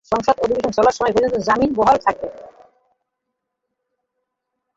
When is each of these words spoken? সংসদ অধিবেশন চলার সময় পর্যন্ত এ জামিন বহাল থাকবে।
সংসদ 0.05 0.35
অধিবেশন 0.39 0.71
চলার 0.71 0.95
সময় 0.97 1.13
পর্যন্ত 1.13 1.35
এ 1.35 1.45
জামিন 1.47 1.71
বহাল 1.73 1.97
থাকবে। 1.97 2.27